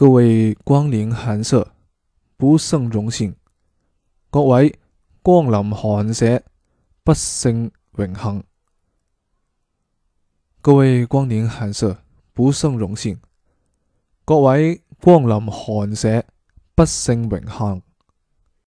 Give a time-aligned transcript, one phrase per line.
[0.00, 1.74] 各位光临寒舍，
[2.38, 3.34] 不胜荣幸；
[4.30, 4.78] 各位
[5.20, 6.42] 光临寒舍，
[7.04, 8.42] 不胜荣幸。
[10.62, 11.98] 各位光临寒舍，
[12.32, 13.18] 不胜荣幸；
[14.24, 16.24] 各位光临寒舍，
[16.74, 17.82] 不胜荣幸。